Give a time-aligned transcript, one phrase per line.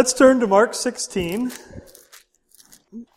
[0.00, 1.52] Let's turn to Mark 16.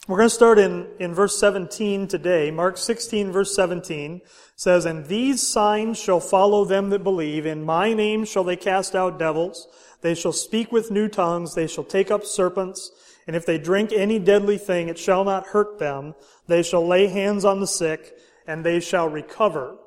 [0.06, 2.52] We're going to start in, in verse 17 today.
[2.52, 4.20] Mark 16, verse 17
[4.58, 7.46] says, And these signs shall follow them that believe.
[7.46, 9.66] In my name shall they cast out devils.
[10.02, 11.56] They shall speak with new tongues.
[11.56, 12.92] They shall take up serpents.
[13.28, 16.16] And if they drink any deadly thing, it shall not hurt them.
[16.48, 18.12] They shall lay hands on the sick,
[18.46, 19.78] and they shall recover.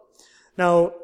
[0.56, 0.95] Now,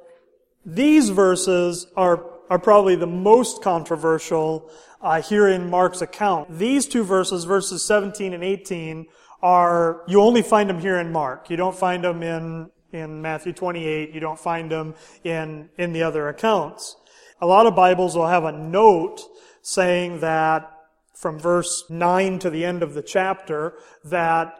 [0.65, 4.70] these verses are, are probably the most controversial
[5.01, 6.59] uh, here in Mark's account.
[6.59, 9.06] These two verses, verses 17 and 18,
[9.43, 11.49] are, you only find them here in Mark.
[11.49, 14.12] You don't find them in, in Matthew 28.
[14.12, 16.95] You don't find them in, in the other accounts.
[17.40, 19.23] A lot of Bibles will have a note
[19.62, 20.71] saying that
[21.15, 24.59] from verse 9 to the end of the chapter that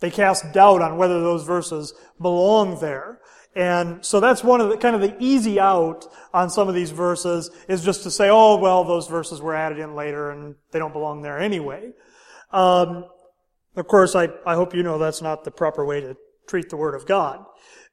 [0.00, 3.17] they cast doubt on whether those verses belong there.
[3.58, 6.92] And so that's one of the kind of the easy out on some of these
[6.92, 10.78] verses is just to say, oh, well, those verses were added in later and they
[10.78, 11.90] don't belong there anyway.
[12.52, 13.06] Um,
[13.74, 16.76] of course, I, I hope you know that's not the proper way to treat the
[16.76, 17.44] Word of God.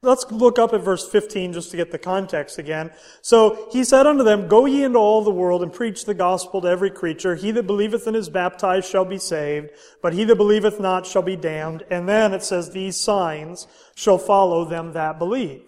[0.05, 2.91] Let's look up at verse 15 just to get the context again.
[3.21, 6.61] So he said unto them, Go ye into all the world and preach the gospel
[6.61, 7.35] to every creature.
[7.35, 11.23] He that believeth and is baptized shall be saved, but he that believeth not shall
[11.23, 11.83] be damned.
[11.89, 15.63] And then it says, These signs shall follow them that believe.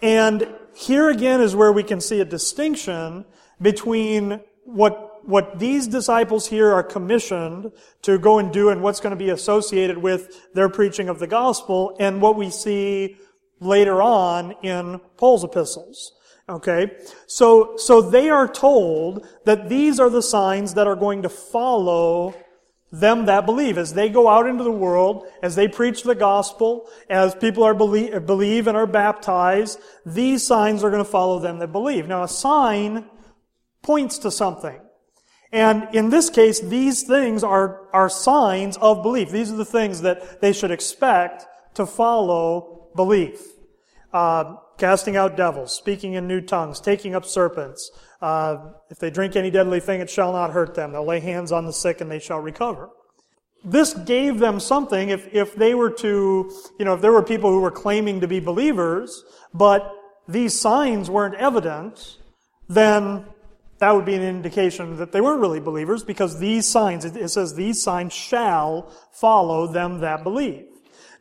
[0.00, 3.24] And here again is where we can see a distinction
[3.60, 7.70] between what what these disciples here are commissioned
[8.02, 11.26] to go and do and what's going to be associated with their preaching of the
[11.26, 13.16] gospel and what we see
[13.62, 16.12] later on in Paul's epistles.
[16.48, 16.90] Okay?
[17.26, 22.34] So, so they are told that these are the signs that are going to follow
[22.90, 23.78] them that believe.
[23.78, 27.74] As they go out into the world, as they preach the gospel, as people are
[27.74, 32.06] believe, believe and are baptized, these signs are going to follow them that believe.
[32.06, 33.06] Now, a sign
[33.82, 34.78] points to something.
[35.52, 39.30] And in this case, these things are, are signs of belief.
[39.30, 43.40] These are the things that they should expect to follow belief.
[44.12, 47.90] Uh, casting out devils, speaking in new tongues, taking up serpents.
[48.20, 50.92] Uh, if they drink any deadly thing, it shall not hurt them.
[50.92, 52.90] They'll lay hands on the sick and they shall recover.
[53.64, 57.50] This gave them something if, if they were to, you know, if there were people
[57.50, 59.24] who were claiming to be believers,
[59.54, 59.94] but
[60.26, 62.18] these signs weren't evident,
[62.68, 63.24] then
[63.78, 67.54] that would be an indication that they weren't really believers because these signs, it says,
[67.54, 70.66] these signs shall follow them that believe.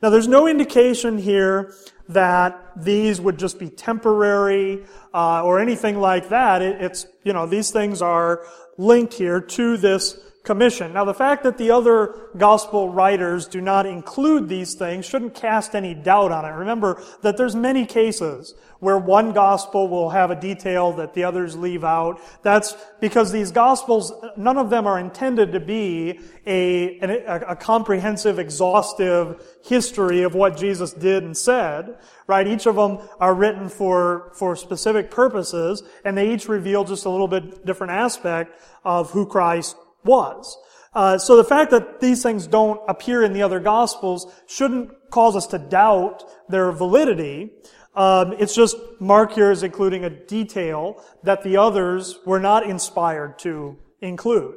[0.02, 1.74] Now, there's no indication here
[2.10, 6.62] that these would just be temporary uh, or anything like that.
[6.62, 8.46] It, it's, you know, these things are
[8.78, 10.92] linked here to this commission.
[10.94, 15.76] Now, the fact that the other gospel writers do not include these things shouldn't cast
[15.76, 16.50] any doubt on it.
[16.50, 21.56] Remember that there's many cases where one gospel will have a detail that the others
[21.56, 22.20] leave out.
[22.42, 28.40] That's because these gospels, none of them are intended to be a, a, a comprehensive,
[28.40, 32.48] exhaustive history of what Jesus did and said, right?
[32.48, 37.10] Each of them are written for, for specific purposes, and they each reveal just a
[37.12, 40.58] little bit different aspect of who Christ was.
[40.94, 45.36] Uh, so the fact that these things don't appear in the other gospels shouldn't cause
[45.36, 47.52] us to doubt their validity.
[47.96, 53.40] Um, it's just Mark here is including a detail that the others were not inspired
[53.40, 54.56] to include.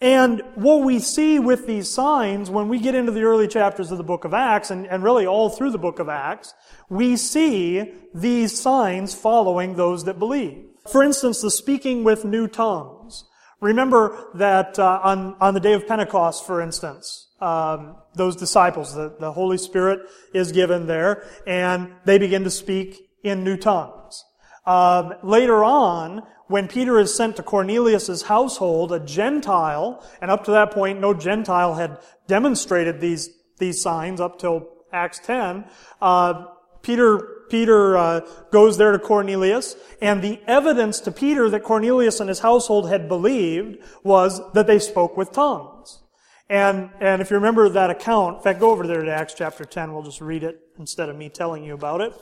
[0.00, 3.96] And what we see with these signs, when we get into the early chapters of
[3.96, 6.52] the book of Acts, and, and really all through the book of Acts,
[6.90, 10.66] we see these signs following those that believe.
[10.90, 13.24] For instance, the speaking with new tongues.
[13.64, 19.16] Remember that uh, on, on the day of Pentecost, for instance, um, those disciples, the,
[19.18, 20.00] the Holy Spirit
[20.34, 24.22] is given there, and they begin to speak in new tongues.
[24.66, 30.50] Um, later on, when Peter is sent to Cornelius' household, a Gentile, and up to
[30.50, 33.30] that point, no Gentile had demonstrated these,
[33.60, 35.64] these signs up till Acts 10,
[36.02, 36.44] uh,
[36.82, 38.20] Peter Peter uh,
[38.50, 43.08] goes there to Cornelius, and the evidence to Peter that Cornelius and his household had
[43.08, 46.00] believed was that they spoke with tongues.
[46.48, 49.64] And, and if you remember that account, in fact, go over there to Acts chapter
[49.64, 49.92] 10.
[49.92, 52.12] We'll just read it instead of me telling you about it.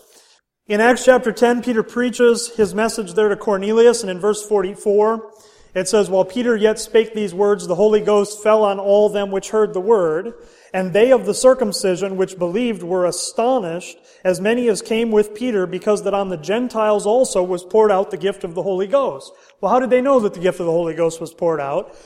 [0.67, 5.31] In Acts chapter 10, Peter preaches his message there to Cornelius, and in verse 44,
[5.75, 9.31] It says, While Peter yet spake these words, the Holy Ghost fell on all them
[9.31, 10.35] which heard the word,
[10.75, 15.67] and they of the circumcision which believed were astonished, as many as came with Peter,
[15.67, 19.33] because that on the Gentiles also was poured out the gift of the Holy Ghost.
[19.61, 21.97] Well, how did they know that the gift of the Holy Ghost was poured out?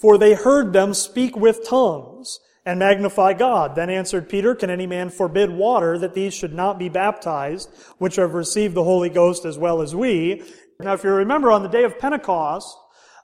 [0.00, 3.76] For they heard them speak with tongues and magnify God.
[3.76, 8.16] Then answered Peter, Can any man forbid water that these should not be baptized, which
[8.16, 10.42] have received the Holy Ghost as well as we?
[10.80, 12.76] Now, if you remember on the day of Pentecost,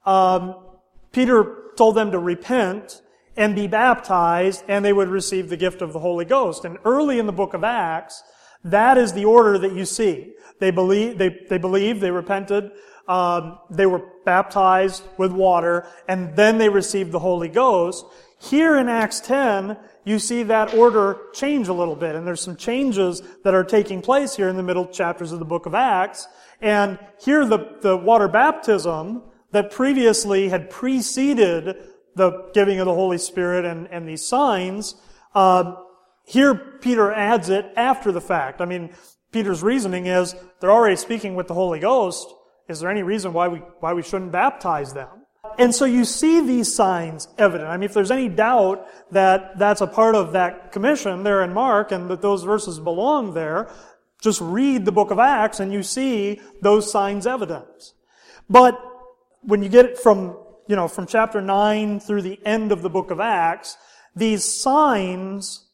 [0.08, 0.56] um,
[1.12, 3.02] Peter told them to repent
[3.36, 6.64] and be baptized, and they would receive the gift of the Holy Ghost.
[6.64, 8.22] And early in the book of Acts,
[8.64, 10.32] that is the order that you see.
[10.60, 12.72] They believe, they, they believed, they repented,
[13.06, 18.04] um, they were baptized with water, and then they received the Holy Ghost.
[18.40, 22.56] Here in Acts 10, you see that order change a little bit, and there's some
[22.56, 26.26] changes that are taking place here in the middle chapters of the book of Acts.
[26.60, 29.22] And here the, the water baptism
[29.52, 31.76] that previously had preceded
[32.14, 34.94] the giving of the Holy Spirit and, and these signs,
[35.34, 35.74] uh,
[36.24, 38.60] here Peter adds it after the fact.
[38.60, 38.90] I mean,
[39.32, 42.32] Peter's reasoning is they're already speaking with the Holy Ghost.
[42.68, 45.08] Is there any reason why we, why we shouldn't baptize them?
[45.58, 47.68] And so you see these signs evident.
[47.68, 51.52] I mean, if there's any doubt that that's a part of that commission there in
[51.52, 53.70] Mark and that those verses belong there,
[54.20, 57.94] just read the book of Acts and you see those signs evident.
[58.50, 58.80] But
[59.42, 60.36] when you get it from,
[60.66, 63.76] you know, from chapter 9 through the end of the book of Acts,
[64.14, 65.66] these signs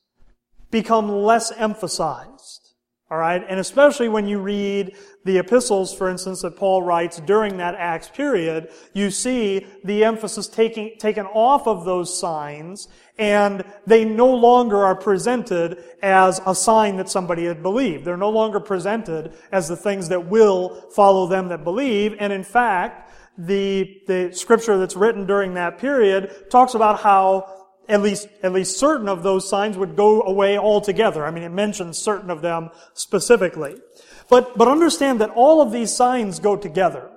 [0.71, 2.65] become less emphasized.
[3.11, 3.45] All right?
[3.49, 8.09] And especially when you read the epistles, for instance, that Paul writes during that Acts
[8.09, 12.89] period, you see the emphasis taking, taken off of those signs,
[13.19, 18.05] and they no longer are presented as a sign that somebody had believed.
[18.05, 22.43] They're no longer presented as the things that will follow them that believe, and in
[22.43, 23.04] fact,
[23.37, 27.51] the, the scripture that's written during that period talks about how
[27.89, 31.25] at least, at least certain of those signs would go away altogether.
[31.25, 33.77] I mean, it mentions certain of them specifically.
[34.31, 37.11] But, but understand that all of these signs go together,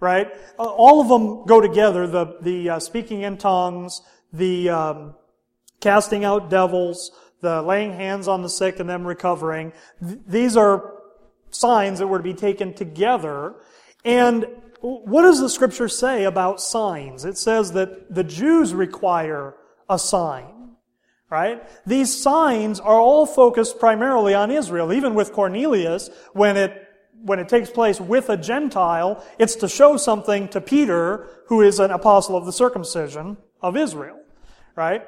[0.00, 0.28] right?
[0.58, 2.06] Uh, all of them go together.
[2.06, 4.00] The, the uh, speaking in tongues,
[4.32, 5.14] the um,
[5.80, 7.10] casting out devils,
[7.40, 9.72] the laying hands on the sick and them recovering.
[10.02, 10.94] Th- these are
[11.50, 13.56] signs that were to be taken together.
[14.04, 14.46] And
[14.84, 17.24] what does the scripture say about signs?
[17.24, 19.54] It says that the Jews require
[19.88, 20.76] a sign.
[21.30, 21.62] Right?
[21.86, 24.92] These signs are all focused primarily on Israel.
[24.92, 26.86] Even with Cornelius, when it,
[27.22, 31.80] when it takes place with a Gentile, it's to show something to Peter, who is
[31.80, 34.20] an apostle of the circumcision of Israel.
[34.76, 35.02] Right?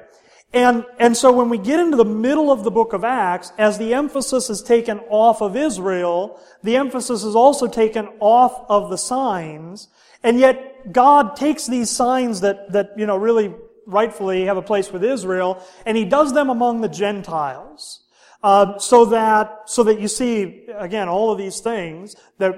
[0.53, 3.77] And, and so when we get into the middle of the book of Acts, as
[3.77, 8.97] the emphasis is taken off of Israel, the emphasis is also taken off of the
[8.97, 9.89] signs,
[10.23, 13.53] and yet God takes these signs that, that, you know, really
[13.85, 18.03] rightfully have a place with Israel, and He does them among the Gentiles.
[18.41, 22.55] Uh, so that, so that you see, again, all of these things that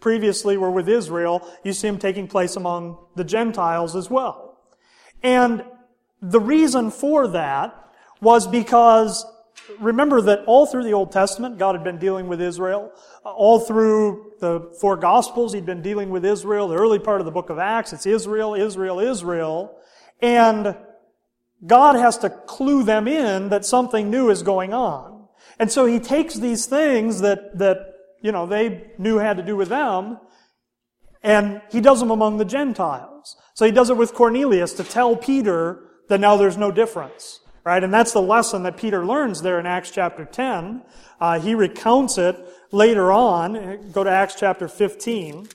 [0.00, 4.58] previously were with Israel, you see them taking place among the Gentiles as well.
[5.22, 5.64] And
[6.22, 7.90] the reason for that
[8.20, 9.24] was because
[9.78, 12.92] remember that all through the Old Testament, God had been dealing with Israel.
[13.24, 16.68] All through the four Gospels, He'd been dealing with Israel.
[16.68, 19.76] The early part of the book of Acts, it's Israel, Israel, Israel.
[20.20, 20.76] And
[21.66, 25.28] God has to clue them in that something new is going on.
[25.58, 29.56] And so He takes these things that, that, you know, they knew had to do
[29.56, 30.18] with them,
[31.22, 33.36] and He does them among the Gentiles.
[33.54, 37.40] So He does it with Cornelius to tell Peter that now there's no difference.
[37.64, 37.82] Right?
[37.82, 40.82] And that's the lesson that Peter learns there in Acts chapter 10.
[41.20, 42.36] Uh, he recounts it
[42.72, 43.90] later on.
[43.92, 45.48] Go to Acts chapter 15.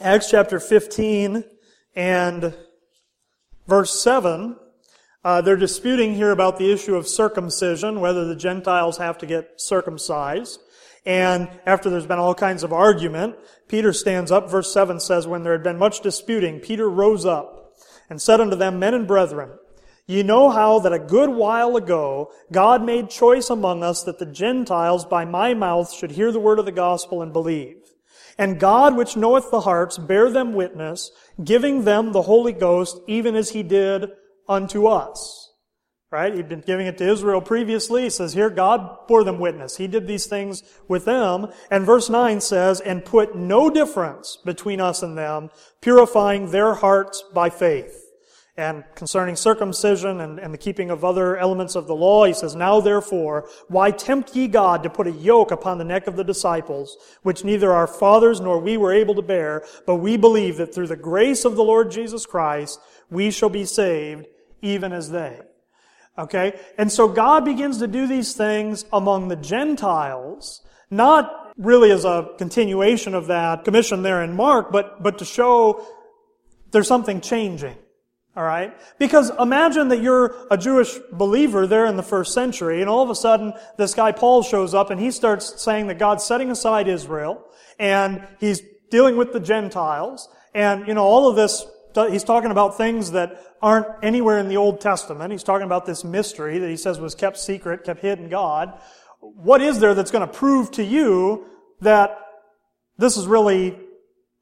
[0.00, 1.44] Acts chapter 15
[1.96, 2.54] and
[3.66, 4.56] verse 7.
[5.22, 9.60] Uh, they're disputing here about the issue of circumcision, whether the Gentiles have to get
[9.60, 10.60] circumcised.
[11.06, 13.36] And after there's been all kinds of argument,
[13.68, 14.50] Peter stands up.
[14.50, 17.74] Verse 7 says, When there had been much disputing, Peter rose up
[18.10, 19.50] and said unto them, Men and brethren,
[20.06, 24.26] ye know how that a good while ago God made choice among us that the
[24.26, 27.76] Gentiles by my mouth should hear the word of the gospel and believe.
[28.36, 31.10] And God, which knoweth the hearts, bear them witness,
[31.42, 34.10] giving them the Holy Ghost, even as he did
[34.48, 35.39] unto us.
[36.10, 36.34] Right?
[36.34, 38.02] He'd been giving it to Israel previously.
[38.02, 39.76] He says here, God bore them witness.
[39.76, 41.46] He did these things with them.
[41.70, 45.50] And verse 9 says, and put no difference between us and them,
[45.80, 48.10] purifying their hearts by faith.
[48.56, 52.54] And concerning circumcision and, and, the keeping of other elements of the law, he says,
[52.54, 56.24] Now therefore, why tempt ye God to put a yoke upon the neck of the
[56.24, 60.74] disciples, which neither our fathers nor we were able to bear, but we believe that
[60.74, 64.26] through the grace of the Lord Jesus Christ, we shall be saved,
[64.60, 65.40] even as they.
[66.20, 66.58] Okay?
[66.78, 72.30] And so God begins to do these things among the Gentiles, not really as a
[72.38, 75.86] continuation of that commission there in Mark, but, but to show
[76.70, 77.76] there's something changing.
[78.36, 78.72] All right?
[78.98, 83.10] Because imagine that you're a Jewish believer there in the first century, and all of
[83.10, 86.86] a sudden this guy Paul shows up and he starts saying that God's setting aside
[86.86, 87.44] Israel,
[87.78, 92.76] and he's dealing with the Gentiles, and, you know, all of this, he's talking about
[92.76, 95.32] things that aren't anywhere in the Old Testament.
[95.32, 98.80] He's talking about this mystery that he says was kept secret, kept hidden God.
[99.20, 101.46] What is there that's going to prove to you
[101.80, 102.18] that
[102.96, 103.78] this is really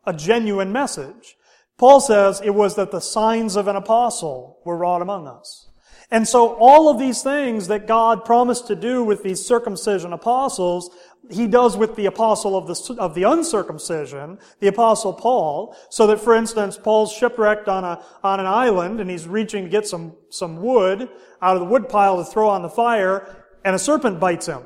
[0.04, 1.36] a genuine message?
[1.78, 5.68] Paul says it was that the signs of an apostle were wrought among us.
[6.10, 10.90] And so all of these things that God promised to do with these circumcision apostles,
[11.30, 16.20] he does with the apostle of the, of the uncircumcision, the apostle Paul, so that,
[16.20, 20.14] for instance, Paul's shipwrecked on a, on an island and he's reaching to get some,
[20.30, 21.08] some wood
[21.42, 24.62] out of the wood pile to throw on the fire and a serpent bites him.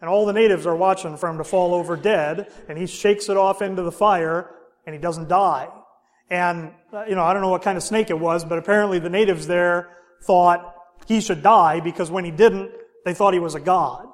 [0.00, 3.28] And all the natives are watching for him to fall over dead and he shakes
[3.28, 4.50] it off into the fire
[4.86, 5.68] and he doesn't die.
[6.30, 8.98] And, uh, you know, I don't know what kind of snake it was, but apparently
[8.98, 9.90] the natives there
[10.22, 10.74] thought
[11.06, 12.70] he should die because when he didn't,
[13.04, 14.06] they thought he was a god.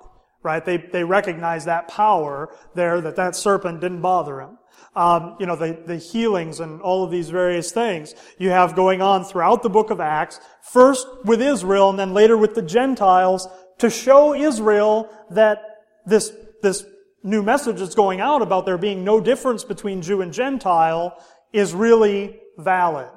[0.42, 0.64] Right?
[0.64, 4.58] They, they recognized that power there, that that serpent didn't bother him.
[4.94, 9.02] Um, you know, the, the healings and all of these various things you have going
[9.02, 13.46] on throughout the book of Acts, first with Israel and then later with the Gentiles
[13.78, 15.62] to show Israel that
[16.06, 16.86] this, this
[17.22, 21.74] new message that's going out about there being no difference between Jew and Gentile is
[21.74, 23.10] really valid.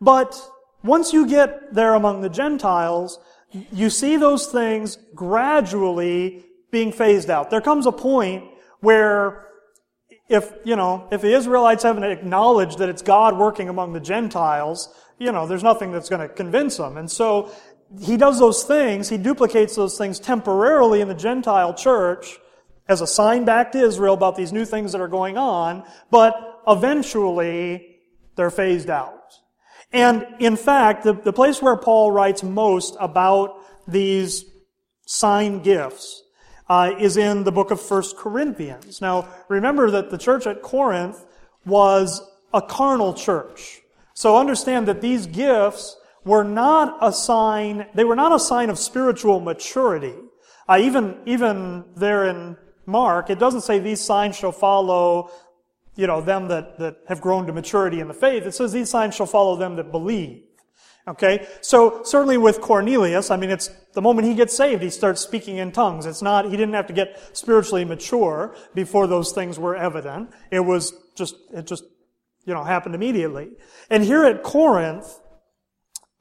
[0.00, 0.40] But
[0.82, 3.18] once you get there among the Gentiles,
[3.52, 7.50] you see those things gradually being phased out.
[7.50, 8.44] There comes a point
[8.80, 9.48] where
[10.28, 14.88] if, you know, if the Israelites haven't acknowledged that it's God working among the Gentiles,
[15.18, 16.96] you know, there's nothing that's going to convince them.
[16.96, 17.52] And so
[18.00, 22.38] he does those things, he duplicates those things temporarily in the Gentile church
[22.88, 26.62] as a sign back to Israel about these new things that are going on, but
[26.66, 27.98] eventually
[28.36, 29.21] they're phased out.
[29.92, 33.56] And in fact, the, the place where Paul writes most about
[33.86, 34.44] these
[35.06, 36.22] sign gifts
[36.68, 39.00] uh, is in the book of First Corinthians.
[39.00, 41.24] Now, remember that the church at Corinth
[41.66, 42.22] was
[42.54, 43.82] a carnal church.
[44.14, 48.78] So understand that these gifts were not a sign, they were not a sign of
[48.78, 50.14] spiritual maturity.
[50.68, 52.56] Uh, even, even there in
[52.86, 55.30] Mark, it doesn't say these signs shall follow
[55.94, 58.44] you know, them that, that have grown to maturity in the faith.
[58.44, 60.42] It says these signs shall follow them that believe.
[61.06, 61.46] Okay?
[61.60, 65.58] So, certainly with Cornelius, I mean, it's the moment he gets saved, he starts speaking
[65.58, 66.06] in tongues.
[66.06, 70.30] It's not, he didn't have to get spiritually mature before those things were evident.
[70.50, 71.84] It was just, it just,
[72.44, 73.50] you know, happened immediately.
[73.90, 75.20] And here at Corinth,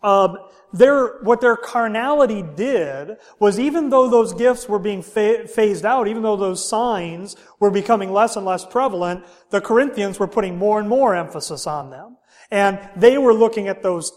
[0.04, 0.38] um,
[0.74, 6.24] their, what their carnality did was even though those gifts were being phased out, even
[6.24, 10.88] though those signs were becoming less and less prevalent, the Corinthians were putting more and
[10.88, 12.18] more emphasis on them.
[12.50, 14.12] And they were looking at those,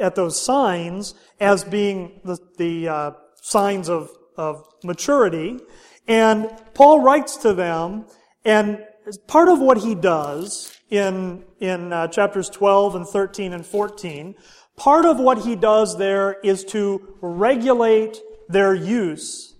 [0.00, 3.10] at those signs as being the, the uh,
[3.42, 5.58] signs of, of maturity.
[6.08, 8.06] And Paul writes to them,
[8.44, 8.84] and
[9.26, 14.34] part of what he does in, in uh, chapters 12 and 13 and 14
[14.80, 18.18] Part of what he does there is to regulate
[18.48, 19.54] their use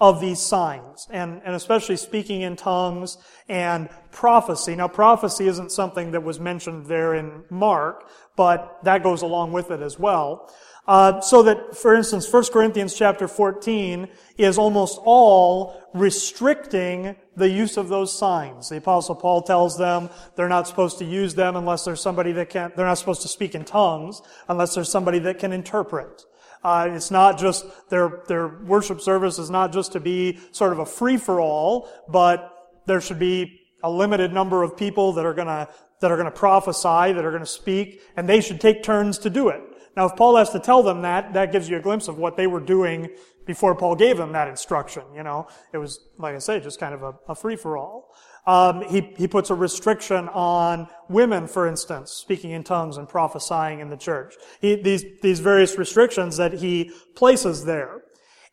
[0.00, 4.74] of these signs, and, and especially speaking in tongues and prophecy.
[4.74, 9.70] Now, prophecy isn't something that was mentioned there in Mark, but that goes along with
[9.70, 10.50] it as well.
[10.86, 17.76] Uh, so that, for instance, 1 Corinthians chapter 14 is almost all restricting the use
[17.76, 18.68] of those signs.
[18.68, 22.50] The apostle Paul tells them they're not supposed to use them unless there's somebody that
[22.50, 26.24] can, they're not supposed to speak in tongues unless there's somebody that can interpret.
[26.62, 30.78] Uh, it's not just, their, their worship service is not just to be sort of
[30.78, 32.50] a free-for-all, but
[32.86, 35.68] there should be a limited number of people that are gonna,
[36.00, 39.48] that are gonna prophesy, that are gonna speak, and they should take turns to do
[39.48, 39.62] it.
[39.96, 42.36] Now, if Paul has to tell them that, that gives you a glimpse of what
[42.36, 43.10] they were doing
[43.46, 45.02] before Paul gave them that instruction.
[45.14, 48.14] You know, it was, like I say, just kind of a, a free-for-all.
[48.46, 53.80] Um, he, he puts a restriction on women, for instance, speaking in tongues and prophesying
[53.80, 54.34] in the church.
[54.60, 58.02] He, these, these various restrictions that he places there.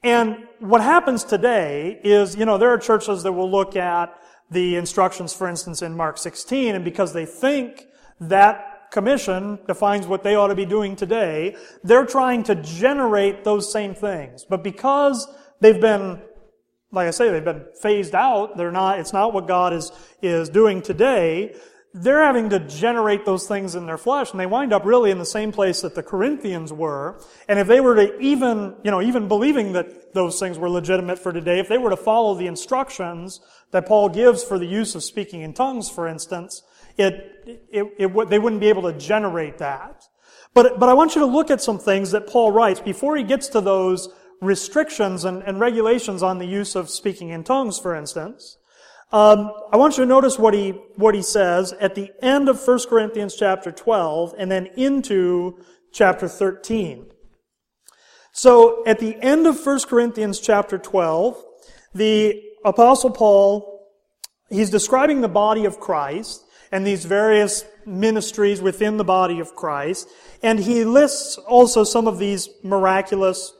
[0.03, 4.13] And what happens today is, you know, there are churches that will look at
[4.49, 7.85] the instructions, for instance, in Mark 16, and because they think
[8.19, 11.55] that commission defines what they ought to be doing today.
[11.83, 14.45] They're trying to generate those same things.
[14.47, 15.27] But because
[15.61, 16.21] they've been,
[16.91, 20.49] like I say, they've been phased out, they're not, it's not what God is, is
[20.49, 21.55] doing today,
[21.93, 25.19] they're having to generate those things in their flesh, and they wind up really in
[25.19, 27.21] the same place that the Corinthians were.
[27.49, 31.19] And if they were to even, you know, even believing that those things were legitimate
[31.19, 34.95] for today, if they were to follow the instructions that Paul gives for the use
[34.95, 36.63] of speaking in tongues, for instance,
[36.97, 40.03] it, it, it, they wouldn't be able to generate that.
[40.53, 43.23] But, but I want you to look at some things that Paul writes before he
[43.23, 44.09] gets to those
[44.41, 48.57] restrictions and, and regulations on the use of speaking in tongues, for instance.
[49.11, 52.65] Um, I want you to notice what he, what he says at the end of
[52.65, 55.59] 1 Corinthians chapter 12 and then into
[55.91, 57.11] chapter 13.
[58.31, 61.43] So at the end of 1 Corinthians chapter 12,
[61.93, 63.89] the apostle Paul,
[64.49, 70.07] he's describing the body of Christ and these various ministries within the body of Christ.
[70.41, 73.53] And he lists also some of these miraculous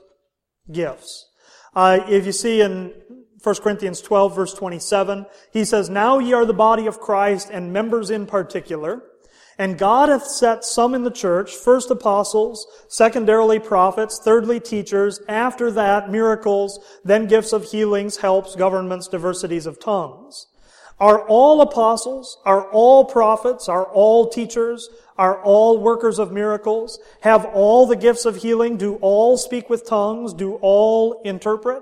[0.72, 1.28] gifts.
[1.76, 2.94] Uh, if you see in
[3.44, 7.74] 1 Corinthians 12 verse 27, he says, Now ye are the body of Christ and
[7.74, 9.04] members in particular.
[9.58, 15.70] And God hath set some in the church, first apostles, secondarily prophets, thirdly teachers, after
[15.72, 20.48] that miracles, then gifts of healings, helps, governments, diversities of tongues.
[21.02, 27.44] Are all apostles, are all prophets, are all teachers, are all workers of miracles, have
[27.56, 31.82] all the gifts of healing, do all speak with tongues, do all interpret?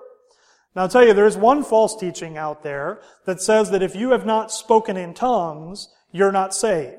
[0.73, 4.11] Now I'll tell you, there's one false teaching out there that says that if you
[4.11, 6.98] have not spoken in tongues, you're not saved.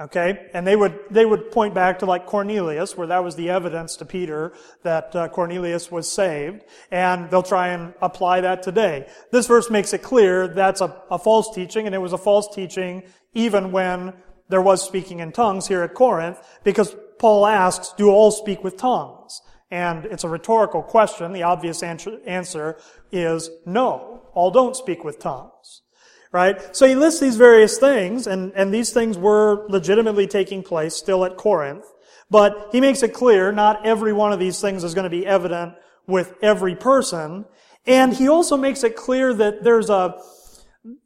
[0.00, 0.48] Okay?
[0.54, 3.96] And they would, they would point back to like Cornelius, where that was the evidence
[3.96, 4.52] to Peter
[4.82, 6.62] that uh, Cornelius was saved.
[6.90, 9.08] And they'll try and apply that today.
[9.32, 12.54] This verse makes it clear that's a, a false teaching, and it was a false
[12.54, 13.02] teaching
[13.34, 14.14] even when
[14.48, 18.76] there was speaking in tongues here at Corinth, because Paul asks, do all speak with
[18.76, 19.40] tongues?
[19.70, 21.32] And it's a rhetorical question.
[21.32, 22.78] The obvious answer
[23.12, 24.22] is no.
[24.32, 25.82] All don't speak with tongues.
[26.30, 26.76] Right?
[26.76, 31.24] So he lists these various things, and, and these things were legitimately taking place still
[31.24, 31.86] at Corinth.
[32.30, 35.26] But he makes it clear not every one of these things is going to be
[35.26, 35.74] evident
[36.06, 37.46] with every person.
[37.86, 40.20] And he also makes it clear that there's a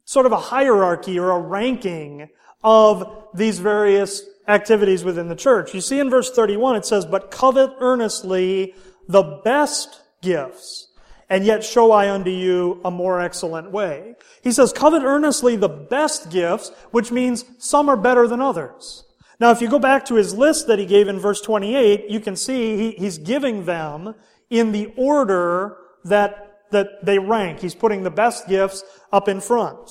[0.05, 2.29] sort of a hierarchy or a ranking
[2.63, 5.73] of these various activities within the church.
[5.73, 8.73] You see in verse 31, it says, But covet earnestly
[9.07, 10.89] the best gifts,
[11.29, 14.15] and yet show I unto you a more excellent way.
[14.41, 19.03] He says, Covet earnestly the best gifts, which means some are better than others.
[19.39, 22.19] Now, if you go back to his list that he gave in verse 28, you
[22.19, 24.15] can see he, he's giving them
[24.49, 27.59] in the order that, that they rank.
[27.59, 29.89] He's putting the best gifts up in front.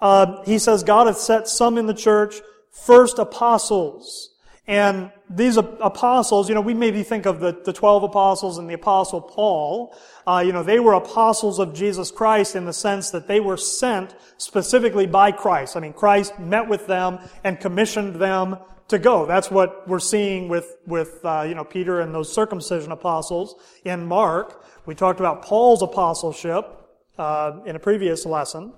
[0.00, 2.36] Uh, he says, God hath set some in the church
[2.70, 4.34] first apostles.
[4.66, 8.74] And these apostles, you know, we maybe think of the, the 12 apostles and the
[8.74, 9.96] apostle Paul.
[10.26, 13.56] Uh, you know, they were apostles of Jesus Christ in the sense that they were
[13.56, 15.76] sent specifically by Christ.
[15.76, 19.26] I mean, Christ met with them and commissioned them to go.
[19.26, 24.06] That's what we're seeing with, with, uh, you know, Peter and those circumcision apostles in
[24.06, 24.64] Mark.
[24.86, 26.80] We talked about Paul's apostleship,
[27.18, 28.72] uh, in a previous lesson.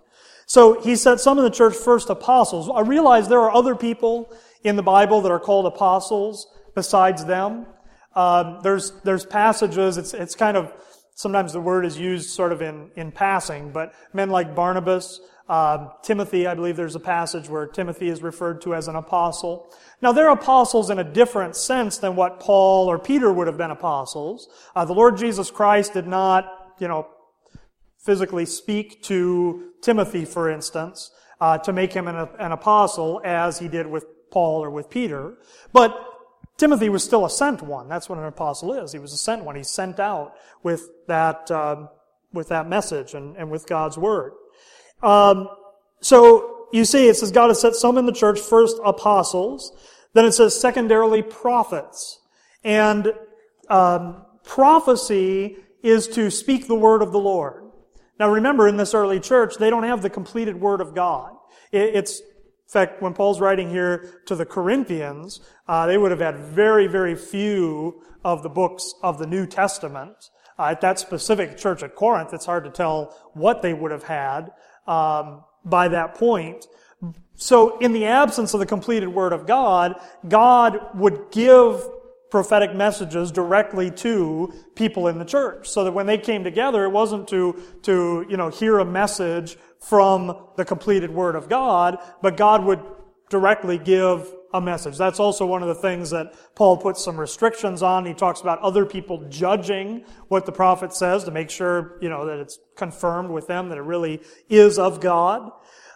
[0.47, 2.71] So he said some of the church first apostles.
[2.73, 7.67] I realize there are other people in the Bible that are called apostles besides them.
[8.15, 9.99] Um, there's there's passages.
[9.99, 10.73] It's it's kind of
[11.15, 15.91] sometimes the word is used sort of in in passing, but men like Barnabas, um,
[16.03, 16.47] Timothy.
[16.47, 19.75] I believe there's a passage where Timothy is referred to as an apostle.
[20.01, 23.71] Now they're apostles in a different sense than what Paul or Peter would have been
[23.71, 24.49] apostles.
[24.75, 27.09] Uh, the Lord Jesus Christ did not, you know,
[27.99, 33.69] physically speak to Timothy, for instance, uh, to make him an, an apostle as he
[33.69, 35.35] did with Paul or with Peter.
[35.73, 35.99] But
[36.57, 37.89] Timothy was still a sent one.
[37.89, 38.93] That's what an apostle is.
[38.93, 39.57] He was a sent one.
[39.57, 41.89] He's sent out with that, um,
[42.33, 44.33] with that message and, and with God's word.
[45.03, 45.49] Um,
[46.01, 49.73] so you see, it says God has set some in the church, first apostles.
[50.15, 52.21] Then it says secondarily prophets.
[52.65, 53.13] And
[53.69, 57.65] um, prophecy is to speak the word of the Lord.
[58.19, 61.37] Now remember, in this early church, they don't have the completed Word of God.
[61.71, 62.23] It's,
[62.67, 66.89] in fact, when Paul's writing here to the Corinthians, uh, they would have had very,
[66.89, 70.31] very few of the books of the New Testament.
[70.59, 74.03] Uh, at that specific church at Corinth, it's hard to tell what they would have
[74.03, 74.51] had
[74.89, 76.67] um, by that point.
[77.37, 79.95] So, in the absence of the completed Word of God,
[80.27, 81.87] God would give
[82.31, 85.69] prophetic messages directly to people in the church.
[85.69, 89.57] So that when they came together, it wasn't to, to, you know, hear a message
[89.81, 92.83] from the completed Word of God, but God would
[93.29, 94.97] directly give a message.
[94.97, 98.07] That's also one of the things that Paul puts some restrictions on.
[98.07, 102.27] He talks about other people judging what the prophet says to make sure, you know,
[102.27, 105.51] that it's confirmed with them that it really is of God.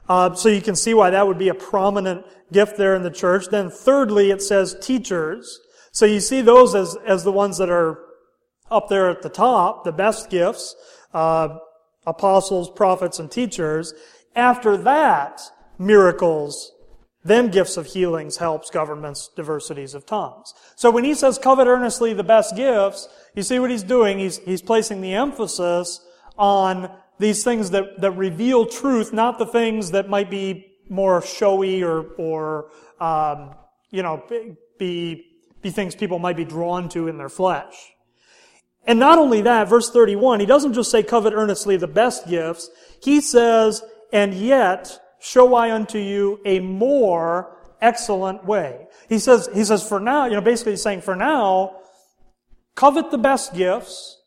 [0.08, 3.10] Uh, so you can see why that would be a prominent gift there in the
[3.10, 3.46] church.
[3.48, 5.60] Then thirdly, it says teachers.
[5.92, 7.98] So you see those as, as the ones that are
[8.70, 10.76] up there at the top, the best gifts,
[11.12, 11.58] uh,
[12.06, 13.92] apostles, prophets, and teachers.
[14.36, 15.40] After that,
[15.78, 16.72] miracles,
[17.24, 20.54] then gifts of healings, helps, governments, diversities of tongues.
[20.76, 24.18] So when he says covet earnestly the best gifts, you see what he's doing?
[24.18, 26.00] He's, he's placing the emphasis
[26.38, 31.82] on these things that, that reveal truth, not the things that might be more showy
[31.82, 33.54] or, or um,
[33.90, 34.22] you know,
[34.78, 35.26] be,
[35.62, 37.92] be things people might be drawn to in their flesh.
[38.86, 42.70] And not only that, verse 31, he doesn't just say covet earnestly the best gifts.
[43.02, 48.86] He says, and yet show I unto you a more excellent way.
[49.08, 51.76] He says, he says, for now, you know, basically he's saying, for now,
[52.74, 54.18] covet the best gifts,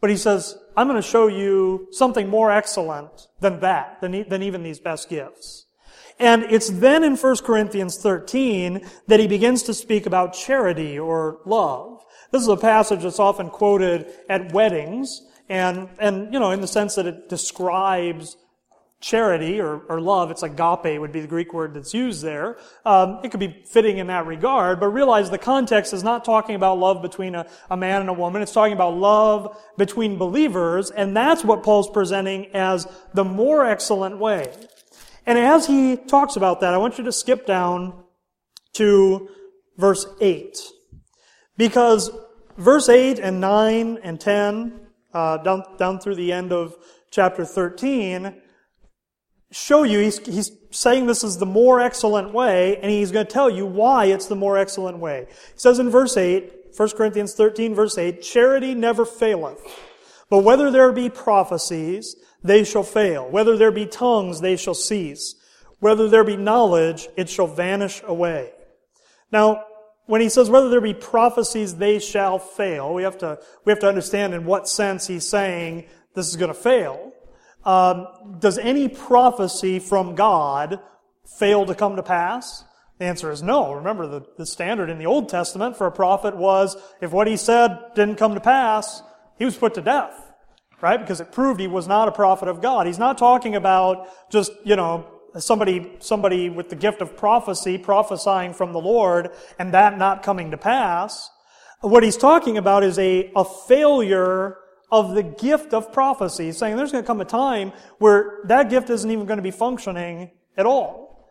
[0.00, 4.42] but he says, I'm going to show you something more excellent than that, than, than
[4.42, 5.66] even these best gifts.
[6.20, 11.40] And it's then in 1 Corinthians 13 that he begins to speak about charity or
[11.46, 12.04] love.
[12.30, 16.68] This is a passage that's often quoted at weddings, and, and, you know, in the
[16.68, 18.36] sense that it describes
[19.00, 22.58] charity or, or love, it's agape would be the Greek word that's used there.
[22.84, 26.54] Um, it could be fitting in that regard, but realize the context is not talking
[26.54, 28.42] about love between a, a man and a woman.
[28.42, 34.18] It's talking about love between believers, and that's what Paul's presenting as the more excellent
[34.18, 34.52] way.
[35.26, 38.04] And as he talks about that, I want you to skip down
[38.74, 39.28] to
[39.76, 40.58] verse 8.
[41.56, 42.10] Because
[42.56, 44.80] verse 8 and 9 and 10,
[45.12, 46.76] uh, down, down through the end of
[47.10, 48.34] chapter 13,
[49.50, 53.32] show you, he's, he's saying this is the more excellent way, and he's going to
[53.32, 55.26] tell you why it's the more excellent way.
[55.28, 59.60] He says in verse 8, 1 Corinthians 13, verse 8, charity never faileth.
[60.28, 63.28] But whether there be prophecies, they shall fail.
[63.28, 65.34] Whether there be tongues, they shall cease.
[65.78, 68.52] Whether there be knowledge, it shall vanish away.
[69.32, 69.64] Now,
[70.06, 73.78] when he says whether there be prophecies, they shall fail, we have to, we have
[73.80, 77.12] to understand in what sense he's saying this is going to fail.
[77.64, 78.06] Um,
[78.38, 80.80] does any prophecy from God
[81.38, 82.64] fail to come to pass?
[82.98, 83.72] The answer is no.
[83.72, 87.36] Remember, the, the standard in the Old Testament for a prophet was if what he
[87.36, 89.02] said didn't come to pass,
[89.38, 90.19] he was put to death.
[90.80, 90.98] Right?
[90.98, 92.86] Because it proved he was not a prophet of God.
[92.86, 95.06] He's not talking about just, you know,
[95.38, 100.50] somebody, somebody with the gift of prophecy prophesying from the Lord and that not coming
[100.52, 101.28] to pass.
[101.80, 104.56] What he's talking about is a, a failure
[104.90, 106.52] of the gift of prophecy.
[106.52, 109.50] Saying there's going to come a time where that gift isn't even going to be
[109.50, 111.30] functioning at all.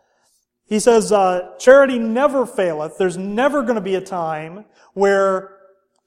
[0.66, 2.96] He says, uh, charity never faileth.
[2.98, 5.56] There's never going to be a time where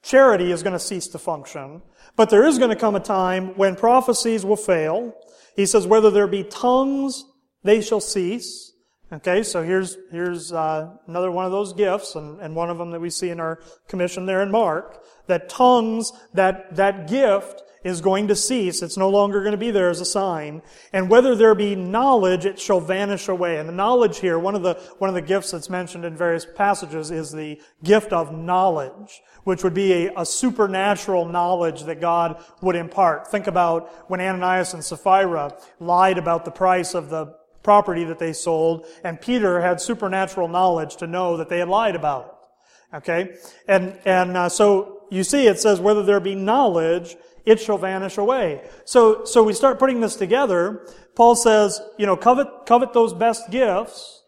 [0.02, 1.82] charity is going to cease to function.
[2.16, 5.14] But there is going to come a time when prophecies will fail.
[5.56, 7.24] He says, whether there be tongues,
[7.62, 8.72] they shall cease.
[9.12, 12.90] Okay, so here's, here's uh, another one of those gifts, and, and one of them
[12.90, 18.00] that we see in our commission there in Mark that tongues, that, that gift is
[18.00, 18.82] going to cease.
[18.82, 20.62] It's no longer going to be there as a sign.
[20.92, 23.58] And whether there be knowledge, it shall vanish away.
[23.58, 26.46] And the knowledge here, one of the, one of the gifts that's mentioned in various
[26.46, 32.42] passages is the gift of knowledge, which would be a, a supernatural knowledge that God
[32.62, 33.30] would impart.
[33.30, 38.32] Think about when Ananias and Sapphira lied about the price of the property that they
[38.32, 42.96] sold, and Peter had supernatural knowledge to know that they had lied about it.
[42.96, 43.36] Okay?
[43.66, 48.16] And, and uh, so you see it says, whether there be knowledge, it shall vanish
[48.16, 48.62] away.
[48.84, 50.86] So, so we start putting this together.
[51.14, 54.22] Paul says, you know, covet, covet those best gifts,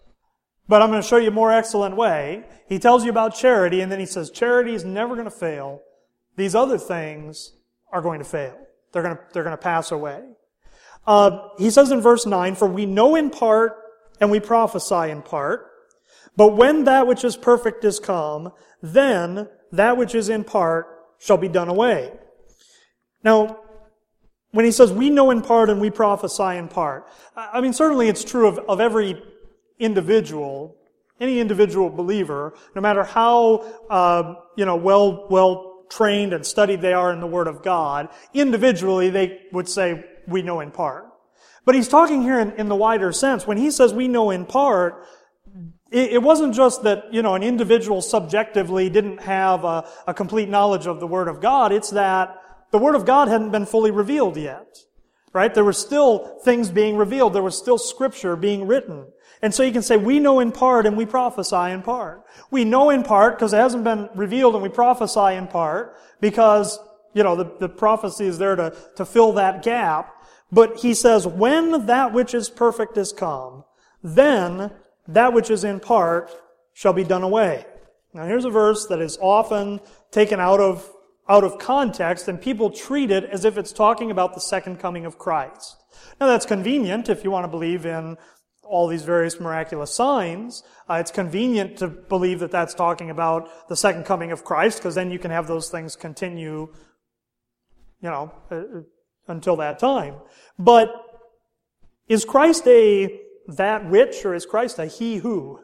[0.68, 2.44] but I'm going to show you a more excellent way.
[2.68, 5.80] He tells you about charity, and then he says, charity is never going to fail.
[6.36, 7.52] These other things
[7.92, 8.58] are going to fail.
[8.92, 10.22] They're going to, they're going to pass away.
[11.06, 13.76] Uh, he says in verse 9, For we know in part,
[14.20, 15.70] and we prophesy in part,
[16.36, 18.52] but when that which is perfect is come,
[18.82, 20.86] then that which is in part
[21.18, 22.12] shall be done away.
[23.26, 23.58] Now,
[24.52, 28.08] when he says we know in part and we prophesy in part, I mean, certainly
[28.08, 29.20] it's true of, of every
[29.80, 30.76] individual,
[31.18, 36.92] any individual believer, no matter how, uh, you know, well, well trained and studied they
[36.92, 41.06] are in the Word of God, individually they would say we know in part.
[41.64, 43.44] But he's talking here in, in the wider sense.
[43.44, 45.04] When he says we know in part,
[45.90, 50.86] it wasn't just that, you know, an individual subjectively didn't have a, a, complete knowledge
[50.86, 51.72] of the Word of God.
[51.72, 52.36] It's that
[52.72, 54.78] the Word of God hadn't been fully revealed yet.
[55.36, 55.52] right?
[55.52, 57.34] There were still things being revealed.
[57.34, 59.06] There was still scripture being written.
[59.42, 62.24] And so you can say, we know in part and we prophesy in part.
[62.50, 66.78] We know in part because it hasn't been revealed and we prophesy in part because,
[67.12, 70.14] you know, the, the prophecy is there to, to fill that gap.
[70.50, 73.64] But he says, when that which is perfect is come,
[74.02, 74.70] then
[75.06, 76.30] that which is in part
[76.72, 77.66] shall be done away.
[78.14, 80.90] Now here's a verse that is often taken out of,
[81.28, 85.04] out of context and people treat it as if it's talking about the second coming
[85.04, 85.76] of Christ.
[86.20, 88.16] Now that's convenient if you want to believe in
[88.62, 90.62] all these various miraculous signs.
[90.88, 94.94] Uh, it's convenient to believe that that's talking about the second coming of Christ because
[94.94, 96.68] then you can have those things continue,
[98.00, 98.82] you know, uh,
[99.28, 100.14] until that time.
[100.58, 100.90] But
[102.08, 105.60] is Christ a that which or is Christ a he who?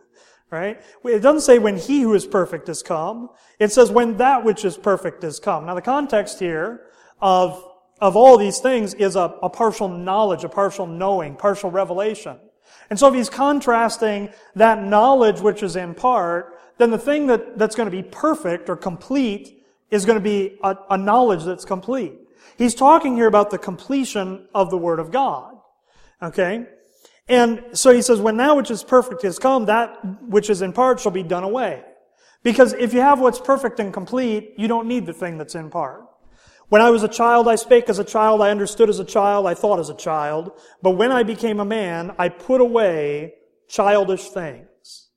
[0.53, 0.83] Right?
[1.03, 3.31] It doesn't say when he who is perfect is come.
[3.59, 5.65] It says when that which is perfect is come.
[5.65, 6.83] Now the context here
[7.23, 7.65] of,
[8.03, 12.37] of all these things is a, a partial knowledge, a partial knowing, partial revelation.
[12.91, 17.57] And so if he's contrasting that knowledge which is in part, then the thing that,
[17.57, 21.65] that's going to be perfect or complete is going to be a, a knowledge that's
[21.65, 22.13] complete.
[22.59, 25.57] He's talking here about the completion of the Word of God.
[26.23, 26.67] Okay?
[27.33, 30.75] And so he says, when that which is perfect has come, that which is in
[30.75, 31.83] part shall be done away.
[32.43, 35.71] Because if you have what's perfect and complete, you don't need the thing that's in
[35.71, 36.05] part.
[36.69, 39.47] When I was a child, I spake as a child, I understood as a child,
[39.47, 40.53] I thought as a child.
[40.83, 43.33] But when I became a man, I put away
[43.67, 45.09] childish things.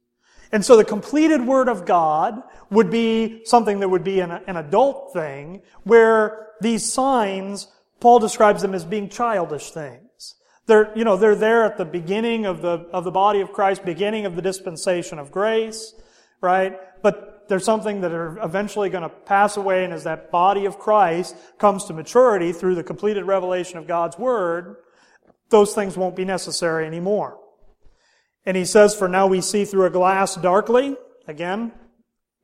[0.53, 4.55] And so the completed Word of God would be something that would be an, an
[4.55, 7.67] adult thing, where these signs,
[7.99, 10.04] Paul describes them as being childish things.
[10.67, 13.85] They're, you know, they're there at the beginning of the, of the body of Christ,
[13.85, 15.93] beginning of the dispensation of grace,
[16.41, 16.77] right?
[17.03, 20.79] But there's something that are eventually going to pass away, and as that body of
[20.79, 24.77] Christ comes to maturity through the completed revelation of God's Word,
[25.49, 27.39] those things won't be necessary anymore.
[28.45, 30.95] And he says, For now we see through a glass darkly.
[31.27, 31.71] Again,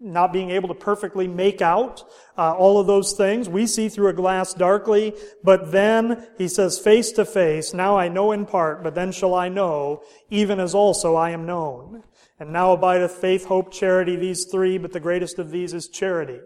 [0.01, 2.03] not being able to perfectly make out
[2.37, 3.47] uh, all of those things.
[3.47, 8.07] We see through a glass darkly, but then he says, face to face, now I
[8.07, 12.03] know in part, but then shall I know, even as also I am known.
[12.39, 16.39] And now abideth faith, hope, charity, these three, but the greatest of these is charity.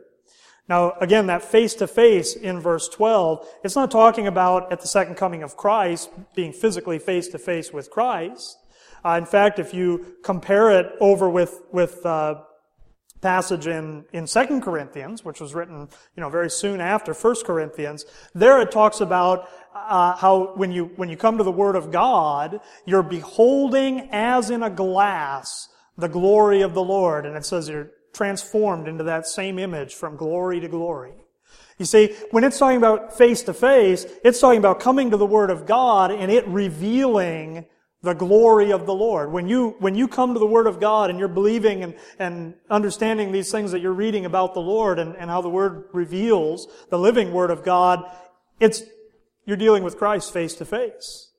[0.68, 4.88] Now, again, that face to face in verse 12, it's not talking about at the
[4.88, 8.58] second coming of Christ being physically face to face with Christ.
[9.06, 12.41] Uh, in fact, if you compare it over with, with, uh,
[13.26, 18.06] passage in, in 2 Corinthians, which was written, you know, very soon after 1 Corinthians,
[18.36, 21.92] there it talks about uh, how when you, when you come to the Word of
[21.92, 27.26] God, you're beholding as in a glass the glory of the Lord.
[27.26, 31.14] And it says you're transformed into that same image from glory to glory.
[31.80, 35.26] You see, when it's talking about face to face, it's talking about coming to the
[35.26, 37.66] Word of God and it revealing
[38.06, 39.32] the glory of the Lord.
[39.32, 42.54] When you, when you come to the Word of God and you're believing and, and
[42.70, 46.68] understanding these things that you're reading about the Lord and, and how the Word reveals
[46.89, 48.06] the living Word of God,
[48.60, 48.84] it's,
[49.46, 51.32] you're dealing with Christ face to face.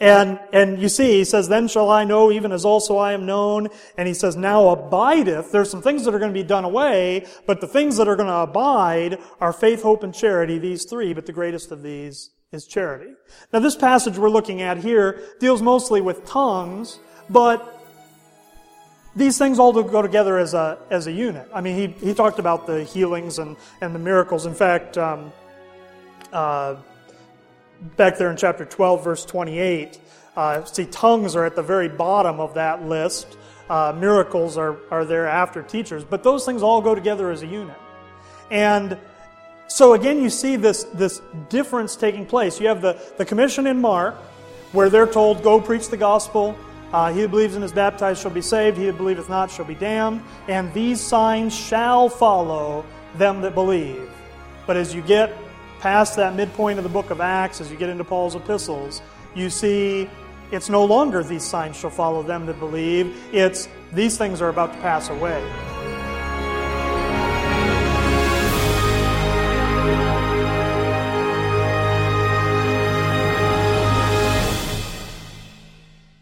[0.00, 3.26] And, and you see, he says, then shall I know even as also I am
[3.26, 3.68] known.
[3.98, 5.52] And he says, now abideth.
[5.52, 8.16] There's some things that are going to be done away, but the things that are
[8.16, 12.30] going to abide are faith, hope, and charity, these three, but the greatest of these
[12.52, 13.14] is charity.
[13.52, 16.98] Now this passage we're looking at here deals mostly with tongues,
[17.30, 17.82] but
[19.16, 21.48] these things all go together as a, as a unit.
[21.52, 24.46] I mean, he, he talked about the healings and, and the miracles.
[24.46, 25.32] In fact, um,
[26.32, 26.76] uh,
[27.96, 29.98] back there in chapter 12, verse 28.
[30.36, 33.36] Uh, see, tongues are at the very bottom of that list.
[33.68, 37.46] Uh, miracles are, are there after teachers, but those things all go together as a
[37.46, 37.76] unit.
[38.50, 38.98] And
[39.72, 42.60] so again, you see this, this difference taking place.
[42.60, 44.16] You have the, the commission in Mark,
[44.72, 46.54] where they're told, go preach the gospel.
[46.92, 48.76] Uh, he who believes and is baptized shall be saved.
[48.76, 50.22] He who believeth not shall be damned.
[50.46, 52.84] And these signs shall follow
[53.16, 54.10] them that believe.
[54.66, 55.34] But as you get
[55.80, 59.00] past that midpoint of the book of Acts, as you get into Paul's epistles,
[59.34, 60.06] you see
[60.50, 63.16] it's no longer these signs shall follow them that believe.
[63.32, 65.42] It's these things are about to pass away.